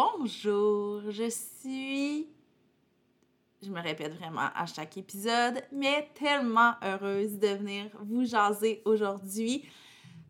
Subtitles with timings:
[0.00, 2.26] Bonjour, je suis...
[3.62, 9.68] Je me répète vraiment à chaque épisode, mais tellement heureuse de venir vous jaser aujourd'hui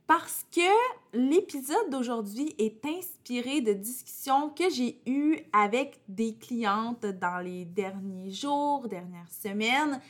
[0.09, 7.39] parce que l'épisode d'aujourd'hui est inspiré de discussions que j'ai eues avec des clientes dans
[7.39, 10.01] les derniers jours, dernières semaines.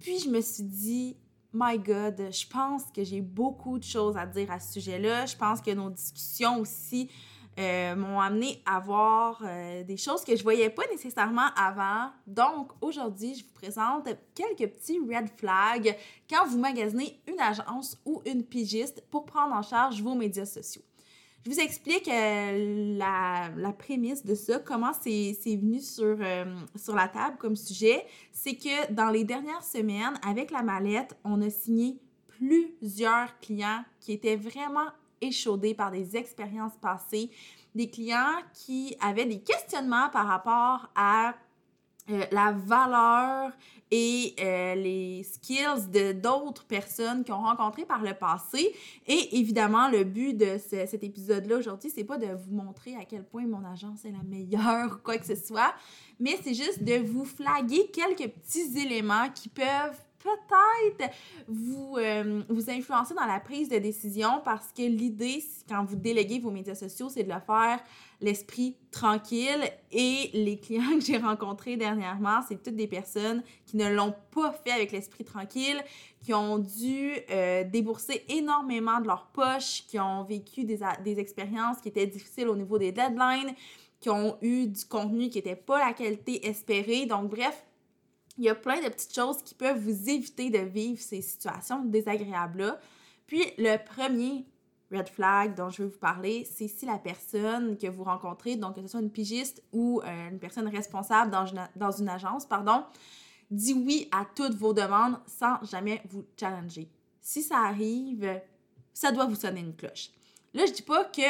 [0.00, 1.16] Puis je me suis dit,
[1.52, 5.26] My God, je pense que j'ai beaucoup de choses à dire à ce sujet-là.
[5.26, 7.10] Je pense que nos discussions aussi
[7.58, 12.10] euh, m'ont amené à voir euh, des choses que je voyais pas nécessairement avant.
[12.26, 15.94] Donc, aujourd'hui, je vous présente quelques petits red flags
[16.30, 20.82] quand vous magasinez une agence ou une pigiste pour prendre en charge vos médias sociaux.
[21.44, 26.16] Je vous explique euh, la, la, prémisse de ça, comment c'est venu sur,
[26.76, 28.06] sur la table comme sujet.
[28.32, 34.12] C'est que dans les dernières semaines, avec la mallette, on a signé plusieurs clients qui
[34.12, 34.88] étaient vraiment
[35.22, 37.30] échaudés par des expériences passées,
[37.74, 41.34] des clients qui avaient des questionnements par rapport à
[42.10, 43.52] euh, la valeur
[43.92, 48.74] et euh, les skills de d'autres personnes qu'ils ont rencontrées par le passé.
[49.06, 53.22] Et évidemment, le but de cet épisode-là aujourd'hui, c'est pas de vous montrer à quel
[53.22, 55.72] point mon agence est la meilleure ou quoi que ce soit,
[56.18, 61.12] mais c'est juste de vous flaguer quelques petits éléments qui peuvent peut-être
[61.48, 66.38] vous, euh, vous influencer dans la prise de décision parce que l'idée, quand vous déléguez
[66.38, 67.80] vos médias sociaux, c'est de le faire
[68.22, 69.62] l'esprit tranquille.
[69.90, 74.52] Et les clients que j'ai rencontrés dernièrement, c'est toutes des personnes qui ne l'ont pas
[74.52, 75.82] fait avec l'esprit tranquille,
[76.22, 81.78] qui ont dû euh, débourser énormément de leur poche, qui ont vécu des, des expériences
[81.80, 83.54] qui étaient difficiles au niveau des deadlines,
[84.00, 87.06] qui ont eu du contenu qui n'était pas la qualité espérée.
[87.06, 87.64] Donc, bref,
[88.38, 91.84] il y a plein de petites choses qui peuvent vous éviter de vivre ces situations
[91.84, 92.78] désagréables-là.
[93.26, 94.46] Puis le premier
[94.90, 98.76] red flag dont je veux vous parler, c'est si la personne que vous rencontrez, donc
[98.76, 102.46] que ce soit une pigiste ou euh, une personne responsable dans une, dans une agence,
[102.46, 102.84] pardon,
[103.50, 106.90] dit oui à toutes vos demandes sans jamais vous challenger.
[107.20, 108.40] Si ça arrive,
[108.92, 110.10] ça doit vous sonner une cloche.
[110.54, 111.22] Là, je dis pas que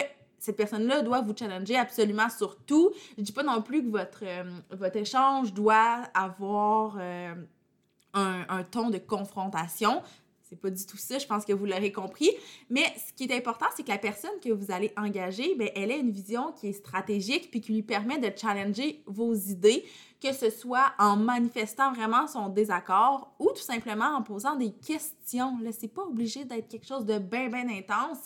[0.43, 2.91] cette personne-là doit vous challenger absolument sur tout.
[3.17, 7.33] Je dis pas non plus que votre, euh, échange doit avoir euh,
[8.13, 10.03] un, un, ton de confrontation.
[10.53, 12.29] C'est pas du tout ça, je pense que vous l'aurez compris.
[12.69, 15.91] Mais ce qui est important, c'est que la personne que vous allez engager, bien, elle
[15.91, 19.83] ait une vision qui est stratégique puis qui lui permet de challenger vos idées,
[20.21, 25.57] que ce soit en manifestant vraiment son désaccord ou tout simplement en posant des questions.
[25.63, 28.25] Là, c'est pas obligé d'être quelque chose de bien, bien intense.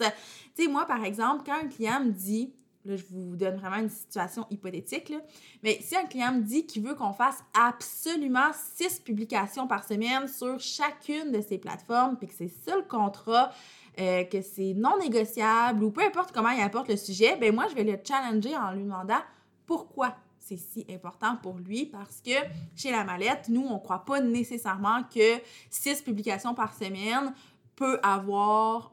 [0.56, 2.52] Tu sais, moi, par exemple, quand un client me dit
[2.86, 5.08] Là, je vous donne vraiment une situation hypothétique.
[5.08, 5.18] Là.
[5.62, 10.28] Mais si un client me dit qu'il veut qu'on fasse absolument six publications par semaine
[10.28, 13.52] sur chacune de ces plateformes, puis que c'est ça le contrat,
[13.98, 17.66] euh, que c'est non négociable ou peu importe comment il apporte le sujet, ben moi,
[17.70, 19.20] je vais le challenger en lui demandant
[19.66, 22.30] pourquoi c'est si important pour lui parce que
[22.76, 27.34] chez la mallette, nous, on ne croit pas nécessairement que six publications par semaine
[27.74, 28.92] peut avoir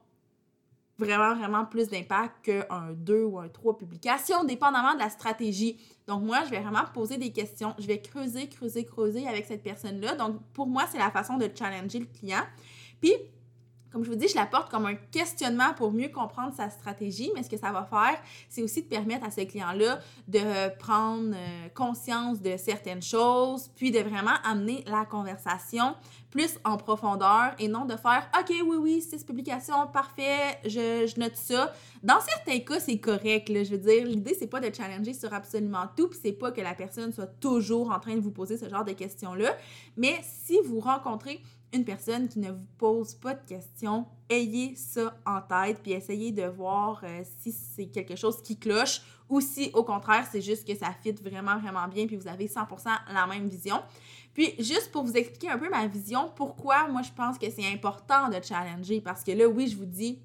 [0.98, 5.78] vraiment, vraiment plus d'impact qu'un 2 ou un 3 publications, dépendamment de la stratégie.
[6.08, 7.74] Donc, moi, je vais vraiment poser des questions.
[7.80, 10.16] Je vais creuser, creuser, creuser avec cette personne-là.
[10.16, 12.44] Donc, pour moi, c'est la façon de challenger le client.
[13.02, 13.14] Puis,
[13.94, 17.44] comme je vous dis, je l'apporte comme un questionnement pour mieux comprendre sa stratégie, mais
[17.44, 21.70] ce que ça va faire, c'est aussi de permettre à ce client-là de prendre euh,
[21.76, 25.96] conscience de certaines choses, puis de vraiment amener la conversation
[26.32, 31.36] plus en profondeur et non de faire OK, oui, oui, six publications, parfait, je, note
[31.36, 31.72] ça.
[32.02, 33.48] Dans certains cas, c'est correct.
[33.50, 36.62] Je veux dire, l'idée, c'est pas de challenger sur absolument tout, puis c'est pas que
[36.62, 39.56] la personne soit toujours en train de vous poser ce genre de questions-là.
[39.96, 41.44] Mais si vous rencontrez
[41.74, 46.32] une personne qui ne vous pose pas de questions, ayez ça en tête, puis essayez
[46.32, 50.68] de voir euh, si c'est quelque chose qui cloche ou si au contraire c'est juste
[50.68, 52.68] que ça fit vraiment vraiment bien puis vous avez 100%
[53.12, 53.82] la même vision.
[54.34, 57.68] Puis juste pour vous expliquer un peu ma vision, pourquoi moi je pense que c'est
[57.68, 60.20] important de challenger parce que là oui, je vous dis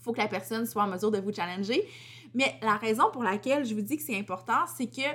[0.00, 1.88] faut que la personne soit en mesure de vous challenger,
[2.34, 5.08] mais la raison pour laquelle je vous dis que c'est important, c'est que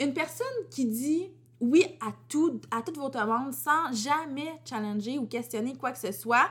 [0.00, 1.30] une personne qui dit
[1.70, 6.12] oui à, tout, à toutes vos demandes sans jamais challenger ou questionner quoi que ce
[6.12, 6.48] soit,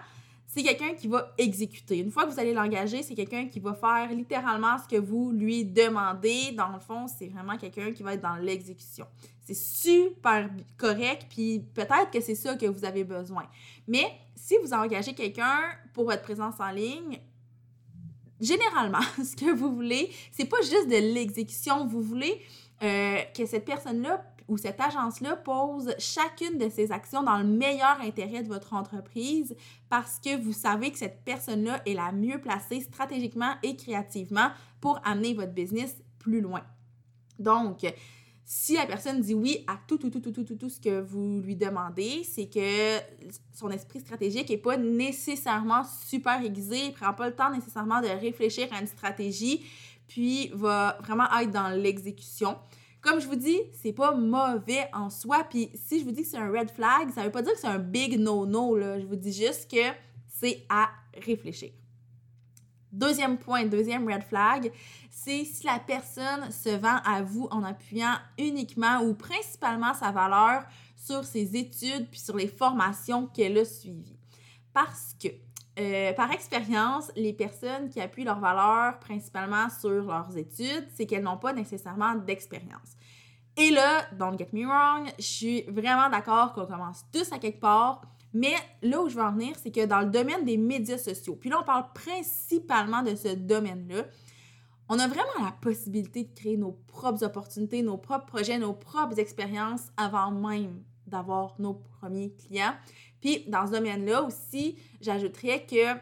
[0.47, 1.97] c'est quelqu'un qui va exécuter.
[1.97, 5.31] Une fois que vous allez l'engager, c'est quelqu'un qui va faire littéralement ce que vous
[5.31, 6.51] lui demandez.
[6.51, 9.07] Dans le fond, c'est vraiment quelqu'un qui va être dans l'exécution.
[9.41, 13.43] C'est super correct, puis peut-être que c'est ça que vous avez besoin.
[13.87, 14.05] Mais
[14.35, 15.59] si vous engagez quelqu'un
[15.93, 17.19] pour votre présence en ligne,
[18.39, 21.87] généralement, ce que vous voulez, c'est pas juste de l'exécution.
[21.87, 22.41] Vous voulez
[22.83, 27.99] euh, que cette personne-là ou cette agence-là pose chacune de ses actions dans le meilleur
[28.01, 29.55] intérêt de votre entreprise
[29.89, 34.49] parce que vous savez que cette personne-là est la mieux placée stratégiquement et créativement
[34.81, 36.61] pour amener votre business plus loin.
[37.39, 37.85] Donc,
[38.45, 41.01] si la personne dit oui à tout, tout, tout, tout, tout, tout, tout ce que
[41.01, 42.99] vous lui demandez, c'est que
[43.53, 48.07] son esprit stratégique n'est pas nécessairement super aiguisé, il prend pas le temps nécessairement de
[48.07, 49.65] réfléchir à une stratégie,
[50.07, 52.57] puis va vraiment être dans l'exécution.
[53.03, 55.43] Comme je vous dis, c'est pas mauvais en soi.
[55.43, 57.59] Puis si je vous dis que c'est un red flag, ça veut pas dire que
[57.59, 58.79] c'est un big no-no.
[58.79, 59.91] Je vous dis juste que
[60.25, 60.89] c'est à
[61.21, 61.71] réfléchir.
[62.93, 64.71] Deuxième point, deuxième red flag,
[65.09, 70.63] c'est si la personne se vend à vous en appuyant uniquement ou principalement sa valeur
[70.95, 74.19] sur ses études puis sur les formations qu'elle a suivies.
[74.71, 75.27] Parce que
[75.79, 81.23] euh, par expérience, les personnes qui appuient leur valeur principalement sur leurs études, c'est qu'elles
[81.23, 82.95] n'ont pas nécessairement d'expérience.
[83.57, 87.59] Et là, don't get me wrong, je suis vraiment d'accord qu'on commence tous à quelque
[87.59, 88.01] part,
[88.33, 91.35] mais là où je veux en venir, c'est que dans le domaine des médias sociaux,
[91.35, 94.05] puis là on parle principalement de ce domaine-là,
[94.89, 99.19] on a vraiment la possibilité de créer nos propres opportunités, nos propres projets, nos propres
[99.19, 102.73] expériences avant même d'avoir nos premiers clients.
[103.23, 105.97] Puis dans ce domaine-là aussi, j'ajouterais que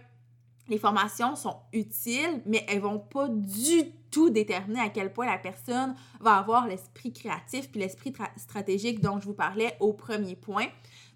[0.70, 5.38] les formations sont utiles, mais elles vont pas du tout déterminer à quel point la
[5.38, 10.66] personne va avoir l'esprit créatif puis l'esprit stratégique dont je vous parlais au premier point.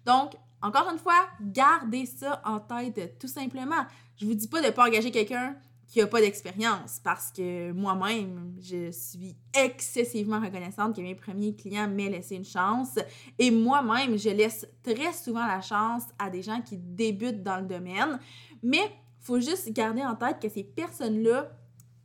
[0.04, 3.84] Donc, encore une fois, gardez ça en tête tout simplement.
[4.16, 5.56] Je vous dis pas de pas engager quelqu'un
[5.88, 11.88] qui n'a pas d'expérience parce que moi-même, je suis excessivement reconnaissante que mes premiers clients
[11.88, 12.98] m'aient laissé une chance.
[13.38, 17.66] Et moi-même, je laisse très souvent la chance à des gens qui débutent dans le
[17.66, 18.18] domaine.
[18.62, 21.50] Mais il faut juste garder en tête que ces personnes-là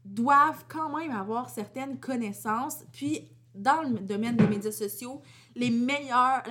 [0.03, 2.83] doivent quand même avoir certaines connaissances.
[2.91, 5.21] Puis, dans le domaine des médias sociaux,
[5.55, 5.69] la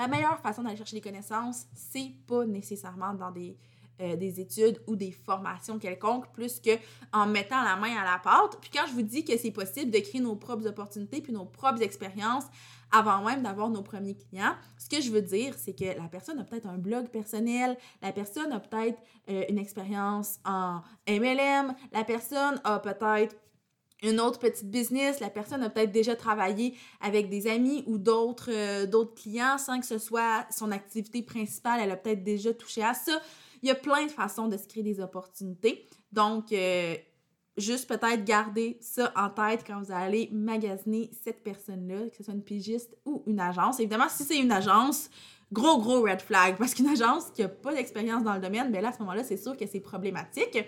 [0.08, 3.56] meilleure façon d'aller chercher des connaissances, c'est pas nécessairement dans des
[4.00, 6.70] euh, des études ou des formations quelconques, plus que
[7.12, 8.58] en mettant la main à la pâte.
[8.61, 11.44] Puis quand je vous dis que c'est possible de créer nos propres opportunités puis nos
[11.44, 12.44] propres expériences
[12.93, 16.38] avant même d'avoir nos premiers clients, ce que je veux dire, c'est que la personne
[16.38, 18.99] a peut-être un blog personnel, la personne a peut-être
[19.29, 23.37] euh, une expérience en MLM, la personne a peut-être
[24.02, 28.50] une autre petite business, la personne a peut-être déjà travaillé avec des amis ou d'autres
[28.50, 32.82] euh, d'autres clients sans que ce soit son activité principale, elle a peut-être déjà touché
[32.82, 33.20] à ça.
[33.62, 35.86] Il y a plein de façons de se créer des opportunités.
[36.12, 36.96] Donc, euh,
[37.56, 42.34] juste peut-être garder ça en tête quand vous allez magasiner cette personne-là, que ce soit
[42.34, 43.80] une pigiste ou une agence.
[43.80, 45.10] Évidemment, si c'est une agence,
[45.52, 48.80] gros, gros red flag, parce qu'une agence qui n'a pas d'expérience dans le domaine, bien
[48.80, 50.58] là, à ce moment-là, c'est sûr que c'est problématique.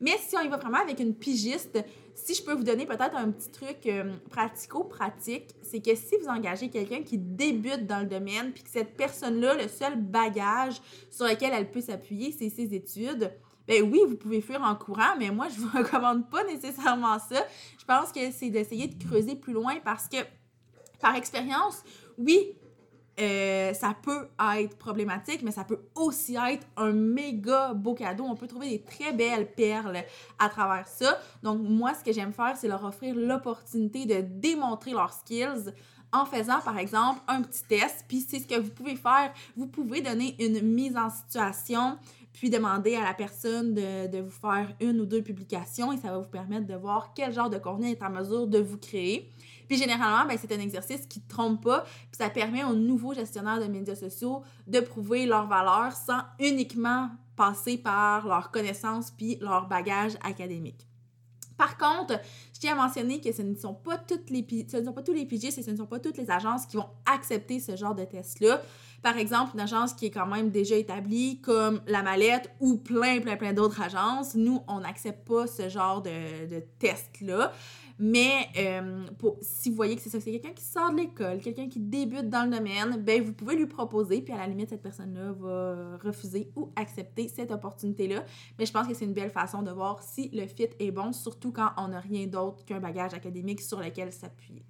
[0.00, 1.78] Mais si on y va vraiment avec une pigiste,
[2.14, 6.28] si je peux vous donner peut-être un petit truc euh, pratico-pratique, c'est que si vous
[6.28, 10.80] engagez quelqu'un qui débute dans le domaine, puis que cette personne-là, le seul bagage
[11.10, 13.32] sur lequel elle peut s'appuyer, c'est ses études,
[13.66, 17.46] ben oui, vous pouvez fuir en courant, mais moi, je vous recommande pas nécessairement ça.
[17.78, 20.16] Je pense que c'est d'essayer de creuser plus loin parce que,
[21.00, 21.82] par expérience,
[22.16, 22.52] oui,
[23.20, 28.24] euh, ça peut être problématique, mais ça peut aussi être un méga beau cadeau.
[28.24, 30.04] On peut trouver des très belles perles
[30.38, 31.18] à travers ça.
[31.42, 35.72] Donc, moi, ce que j'aime faire, c'est leur offrir l'opportunité de démontrer leurs skills
[36.12, 38.04] en faisant, par exemple, un petit test.
[38.08, 39.32] Puis, c'est ce que vous pouvez faire.
[39.56, 41.98] Vous pouvez donner une mise en situation
[42.32, 46.12] puis demander à la personne de, de, vous faire une ou deux publications et ça
[46.12, 49.28] va vous permettre de voir quel genre de contenu est en mesure de vous créer.
[49.68, 53.14] Puis généralement, ben, c'est un exercice qui ne trompe pas, puis ça permet aux nouveaux
[53.14, 59.38] gestionnaires de médias sociaux de prouver leur valeur sans uniquement passer par leurs connaissances puis
[59.40, 60.88] leur bagage académique.
[61.56, 62.20] Par contre,
[62.54, 65.02] je tiens à mentionner que ce ne sont pas toutes les ce ne sont pas
[65.02, 67.76] tous les pigistes et ce ne sont pas toutes les agences qui vont accepter ce
[67.76, 68.62] genre de test-là.
[69.02, 73.20] Par exemple, une agence qui est quand même déjà établie, comme La Mallette ou plein,
[73.20, 77.52] plein, plein d'autres agences, nous, on n'accepte pas ce genre de, test-là.
[78.00, 79.06] Mais euh,
[79.40, 82.28] si vous voyez que c'est ça, c'est quelqu'un qui sort de l'école, quelqu'un qui débute
[82.28, 85.96] dans le domaine, ben vous pouvez lui proposer, puis à la limite, cette personne-là va
[85.98, 88.24] refuser ou accepter cette opportunité-là.
[88.58, 91.12] Mais je pense que c'est une belle façon de voir si le fit est bon,
[91.12, 94.64] surtout quand on n'a rien d'autre qu'un bagage académique sur lequel s'appuyer.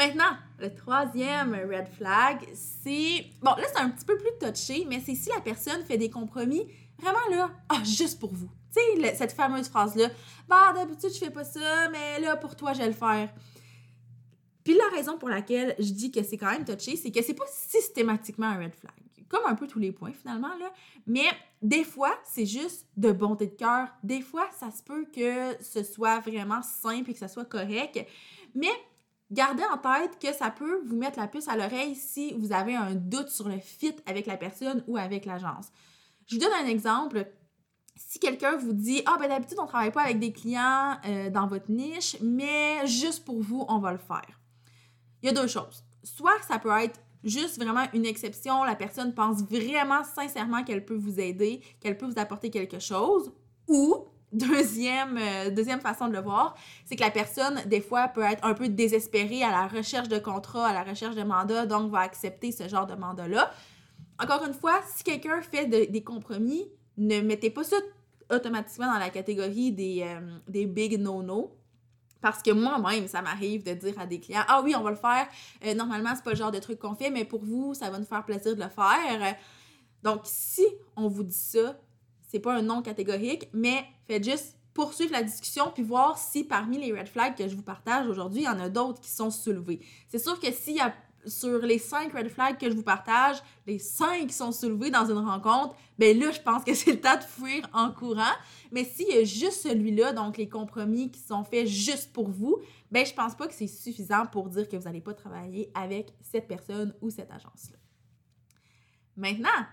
[0.00, 3.26] Maintenant, le troisième red flag, c'est...
[3.42, 6.08] Bon, là, c'est un petit peu plus touché, mais c'est si la personne fait des
[6.08, 6.66] compromis
[6.98, 8.48] Vraiment là, ah, juste pour vous.
[8.74, 10.08] Tu sais, cette fameuse phrase-là,
[10.48, 13.28] bah, d'habitude, je fais pas ça, mais là, pour toi, je vais le faire.
[14.64, 17.34] Puis la raison pour laquelle je dis que c'est quand même touché, c'est que c'est
[17.34, 18.94] pas systématiquement un red flag.
[19.28, 20.72] Comme un peu tous les points finalement, là.
[21.06, 21.26] Mais
[21.60, 23.88] des fois, c'est juste de bonté de cœur.
[24.02, 28.02] Des fois, ça se peut que ce soit vraiment simple et que ça soit correct.
[28.54, 28.70] Mais
[29.30, 32.74] gardez en tête que ça peut vous mettre la puce à l'oreille si vous avez
[32.74, 35.68] un doute sur le fit avec la personne ou avec l'agence.
[36.26, 37.26] Je vous donne un exemple.
[37.96, 41.30] Si quelqu'un vous dit Ah, ben d'habitude, on ne travaille pas avec des clients euh,
[41.30, 44.40] dans votre niche, mais juste pour vous, on va le faire.
[45.22, 45.84] Il y a deux choses.
[46.02, 50.94] Soit ça peut être juste vraiment une exception, la personne pense vraiment sincèrement qu'elle peut
[50.94, 53.32] vous aider, qu'elle peut vous apporter quelque chose,
[53.68, 58.22] ou Deuxième, euh, deuxième façon de le voir, c'est que la personne, des fois, peut
[58.22, 61.90] être un peu désespérée à la recherche de contrat, à la recherche de mandat, donc
[61.90, 63.50] va accepter ce genre de mandat-là.
[64.22, 67.76] Encore une fois, si quelqu'un fait des compromis, ne mettez pas ça
[68.30, 71.56] automatiquement dans la catégorie des, euh, des big no-no.
[72.20, 74.96] Parce que moi-même, ça m'arrive de dire à des clients Ah oui, on va le
[74.96, 75.26] faire.
[75.64, 77.98] Euh, normalement, c'est pas le genre de truc qu'on fait, mais pour vous, ça va
[77.98, 79.36] nous faire plaisir de le faire.
[80.02, 81.78] Donc, si on vous dit ça,
[82.30, 86.78] c'est pas un non catégorique, mais faites juste poursuivre la discussion puis voir si parmi
[86.78, 89.30] les red flags que je vous partage aujourd'hui, il y en a d'autres qui sont
[89.30, 89.80] soulevés.
[90.08, 90.94] C'est sûr que s'il y a
[91.26, 95.18] sur les cinq red flags que je vous partage, les cinq sont soulevés dans une
[95.18, 98.32] rencontre, ben là, je pense que c'est le temps de fuir en courant.
[98.70, 102.58] Mais s'il y a juste celui-là, donc les compromis qui sont faits juste pour vous,
[102.90, 106.14] ben je pense pas que c'est suffisant pour dire que vous n'allez pas travailler avec
[106.22, 107.76] cette personne ou cette agence-là.
[109.16, 109.66] Maintenant,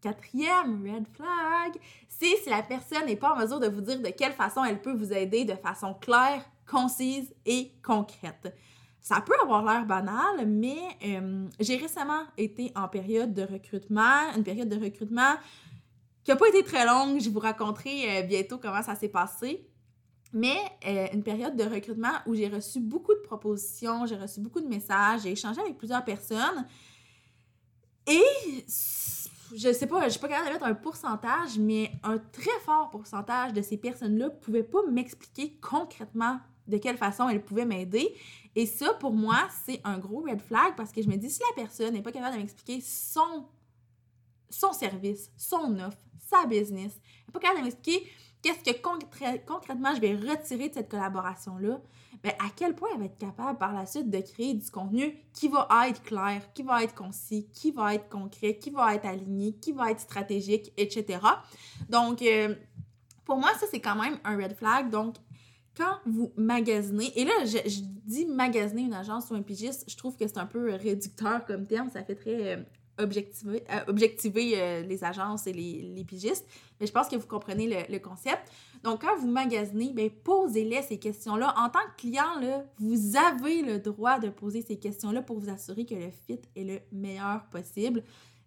[0.00, 4.08] Quatrième red flag, c'est si la personne n'est pas en mesure de vous dire de
[4.08, 8.54] quelle façon elle peut vous aider de façon claire, concise et concrète.
[9.00, 14.44] Ça peut avoir l'air banal, mais euh, j'ai récemment été en période de recrutement, une
[14.44, 15.34] période de recrutement
[16.22, 17.20] qui n'a pas été très longue.
[17.20, 19.66] Je vous raconterai euh, bientôt comment ça s'est passé.
[20.32, 24.60] Mais euh, une période de recrutement où j'ai reçu beaucoup de propositions, j'ai reçu beaucoup
[24.60, 26.66] de messages, j'ai échangé avec plusieurs personnes.
[28.06, 28.64] Et
[29.54, 32.90] je sais pas, je suis pas capable de mettre un pourcentage, mais un très fort
[32.90, 38.14] pourcentage de ces personnes-là pouvaient pas m'expliquer concrètement de quelle façon elles pouvaient m'aider.
[38.56, 41.40] Et ça, pour moi, c'est un gros red flag parce que je me dis, si
[41.40, 43.46] la personne n'est pas capable de m'expliquer son,
[44.50, 48.06] son service, son offre, sa business, elle n'est pas capable de m'expliquer
[48.42, 48.80] qu'est-ce que
[49.46, 51.80] concrètement je vais retirer de cette collaboration-là,
[52.24, 55.16] mais à quel point elle va être capable par la suite de créer du contenu
[55.32, 59.06] qui va être clair, qui va être concis, qui va être concret, qui va être
[59.06, 61.20] aligné, qui va être stratégique, etc.
[61.88, 62.54] Donc, euh,
[63.24, 64.90] pour moi, ça, c'est quand même un red flag.
[64.90, 65.16] Donc,
[65.76, 70.16] quand vous magasinez, et là, je, dis magasiner une agence ou un pigiste, je trouve
[70.16, 72.66] que c'est un peu réducteur comme terme, ça fait très
[73.00, 76.46] euh, objectiver, euh, objectiver les agences et les, pigistes,
[76.80, 78.42] mais je pense que vous comprenez le, concept.
[78.82, 81.54] Donc, quand vous magasinez, ben, posez-les ces questions-là.
[81.58, 82.40] En tant que client,
[82.78, 86.64] vous avez le droit de poser ces questions-là pour vous assurer que le fit est
[86.64, 88.02] le meilleur possible.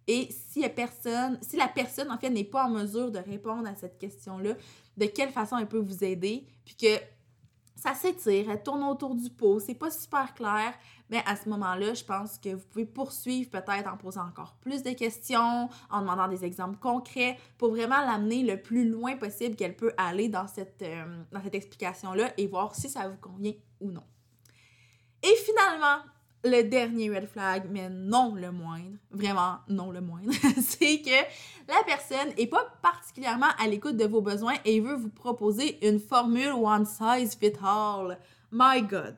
[0.07, 3.67] Et si la personne, si la personne, en fait, n'est pas en mesure de répondre
[3.67, 4.55] à cette question-là,
[4.97, 6.99] de quelle façon elle peut vous aider, puis que
[7.75, 10.73] ça s'étire, elle tourne autour du pot, c'est pas super clair,
[11.09, 14.83] mais à ce moment-là, je pense que vous pouvez poursuivre peut-être en posant encore plus
[14.83, 19.75] de questions, en demandant des exemples concrets pour vraiment l'amener le plus loin possible qu'elle
[19.75, 23.91] peut aller dans cette, euh, dans cette explication-là et voir si ça vous convient ou
[23.91, 24.03] non.
[25.21, 26.03] Et finalement,
[26.43, 30.31] le dernier red flag, mais non le moindre, vraiment non le moindre,
[30.61, 31.09] c'est que
[31.67, 35.99] la personne n'est pas particulièrement à l'écoute de vos besoins et veut vous proposer une
[35.99, 38.17] formule one size fit all.
[38.51, 39.15] My God.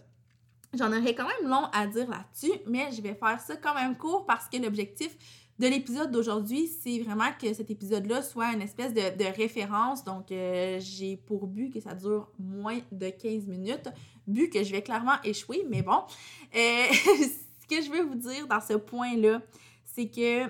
[0.73, 3.97] J'en aurais quand même long à dire là-dessus, mais je vais faire ça quand même
[3.97, 5.15] court parce que l'objectif
[5.57, 10.03] de l'épisode d'aujourd'hui, c'est vraiment que cet épisode-là soit une espèce de, référence.
[10.03, 13.87] Donc, euh, j'ai pour but que ça dure moins de 15 minutes,
[14.27, 16.03] but que je vais clairement échouer, mais bon.
[16.55, 19.41] Euh, ce que je veux vous dire dans ce point-là,
[19.83, 20.49] c'est que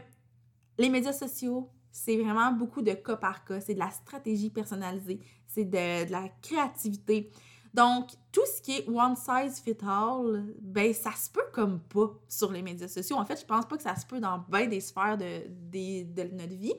[0.78, 3.62] les médias sociaux, c'est vraiment beaucoup de cas par cas.
[3.62, 7.32] C'est de la stratégie personnalisée, c'est de, la créativité.
[7.74, 12.10] Donc, tout ce qui est one size fit all, ben, ça se peut comme pas
[12.28, 13.18] sur les médias sociaux.
[13.18, 16.24] En fait, je pense pas que ça se peut dans bien des sphères de, de,
[16.24, 16.74] notre vie.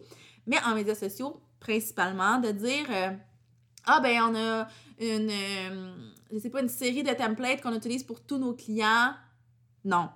[0.46, 3.10] Mais en médias sociaux, principalement, de dire euh,
[3.86, 5.94] Ah, ben, on a une, euh,
[6.32, 9.14] je sais pas, une série de templates qu'on utilise pour tous nos clients.
[9.84, 10.08] Non,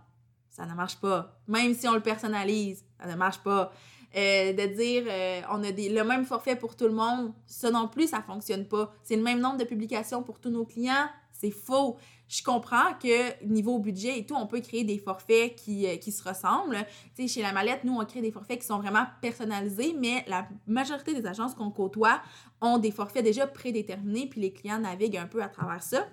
[0.50, 1.40] ça ne marche pas.
[1.49, 3.73] Même si on le personnalise, ça ne marche pas.
[4.16, 7.71] euh, de dire euh, on a des, le même forfait pour tout le monde, ça
[7.71, 8.92] non plus, ça fonctionne pas.
[9.02, 11.97] C'est le même nombre de publications pour tous nos clients, c'est faux.
[12.28, 16.12] Je comprends que niveau budget et tout, on peut créer des forfaits qui, euh, qui
[16.12, 16.76] se ressemblent.
[17.16, 20.47] Sais, chez La Mallette, nous, on crée des forfaits qui sont vraiment personnalisés, mais la
[20.66, 22.21] majorité des agences qu'on côtoie
[22.61, 26.07] ont des forfaits déjà prédéterminés, puis les clients naviguent un peu à travers ça.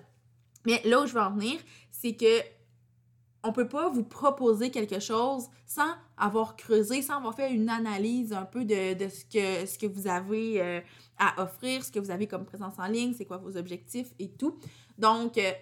[0.66, 1.58] Mais là où je veux en venir,
[1.92, 2.42] c'est que
[3.44, 8.32] on peut pas vous proposer quelque chose sans avoir creusé, sans avoir fait une analyse
[8.32, 10.80] un peu de, ce, que, ce que vous avez euh,
[11.18, 14.28] à offrir, ce que vous avez comme présence en ligne, c'est quoi vos objectifs et
[14.28, 14.56] tout.
[14.98, 15.52] Donc, euh,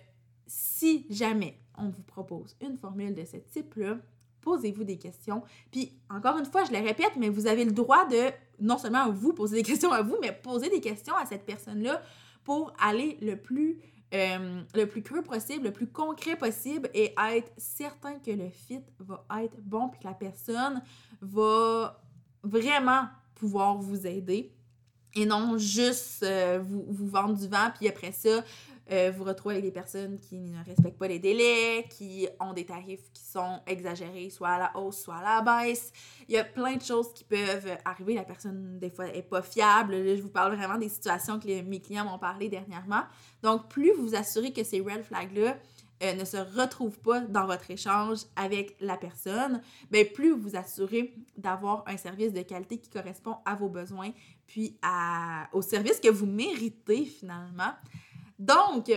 [0.47, 3.99] si jamais on vous propose une formule de ce type-là,
[4.41, 5.43] posez-vous des questions.
[5.71, 8.31] Puis, encore une fois, je le répète, mais vous avez le droit de
[8.61, 12.01] non seulement vous poser des questions à vous, mais poser des questions à cette personne-là
[12.45, 13.79] pour aller le plus
[14.15, 18.83] euh, le plus creux possible, le plus concret possible et être certain que le fit
[19.01, 20.81] va être bon puis que la personne
[21.21, 22.01] va
[22.43, 24.53] vraiment pouvoir vous aider
[25.15, 28.45] et non juste euh, vous, vous, vendre du vent puis après ça
[28.93, 32.65] euh, vous retrouvez avec des personnes qui ne respectent pas les délais, qui ont des
[32.65, 35.93] tarifs qui sont exagérés, soit à la hausse, soit à la baisse.
[36.29, 38.15] Il y a plein de choses qui peuvent arriver.
[38.15, 39.95] La personne, des fois, n'est pas fiable.
[39.95, 43.03] je vous parle vraiment des situations que mes clients m'ont parlé dernièrement.
[43.43, 45.57] Donc, plus vous vous assurez que ces red flags-là
[46.03, 51.15] euh, ne se retrouvent pas dans votre échange avec la personne, bien, plus vous assurez
[51.39, 54.11] d'avoir un service de qualité qui correspond à vos besoins,
[54.47, 54.79] puis
[55.53, 57.73] au service que vous méritez finalement.
[58.39, 58.91] Donc,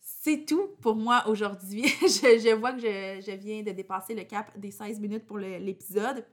[0.00, 1.84] c'est tout pour moi aujourd'hui.
[2.00, 6.24] je, vois que je, viens de dépasser le cap des 16 minutes pour l'épisode.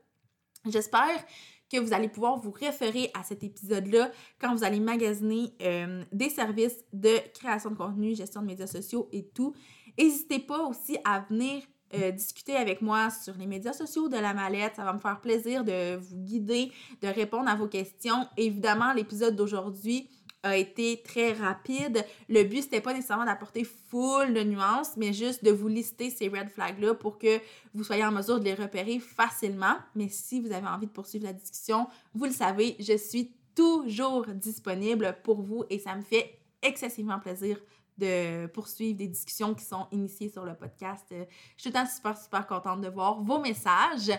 [0.66, 1.25] J'espère
[1.72, 6.30] que vous allez pouvoir vous référer à cet épisode-là quand vous allez magasiner euh, des
[6.30, 9.54] services de création de contenu, gestion de médias sociaux et tout.
[9.98, 11.63] N'hésitez pas aussi à venir
[11.96, 14.78] euh, discuter avec moi sur les médias sociaux de la mallette.
[14.78, 16.72] Ça va me faire plaisir de vous guider,
[17.02, 18.28] de répondre à vos questions.
[18.38, 20.10] Évidemment, l'épisode d'aujourd'hui,
[20.44, 22.06] a été très rapide.
[22.30, 26.28] Le but, c'était pas nécessairement d'apporter full de nuances, mais juste de vous lister ces
[26.28, 27.40] red flags-là pour que
[27.74, 29.76] vous soyez en mesure de les repérer facilement.
[29.96, 34.26] Mais si vous avez envie de poursuivre la discussion, vous le savez, je suis toujours
[34.28, 37.58] disponible pour vous et ça me fait excessivement plaisir
[37.98, 41.06] de poursuivre des discussions qui sont initiées sur le podcast.
[41.12, 41.26] Je
[41.58, 44.12] suis super, super contente de voir vos messages.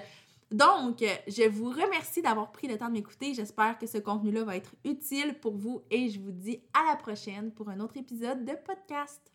[0.50, 3.35] Donc, je vous remercie d'avoir pris le temps de m'écouter.
[3.35, 6.96] J'espère que ce contenu-là va être utile pour vous et je vous dis à la
[6.96, 9.34] prochaine pour un autre épisode de podcast.